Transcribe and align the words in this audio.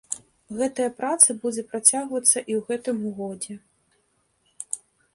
Гэтая 0.59 0.87
праца 1.01 1.35
будзе 1.43 1.63
працягвацца 1.75 2.33
і 2.33 2.51
ў 2.59 2.65
гэтым 2.73 3.07
годзе. 3.23 3.63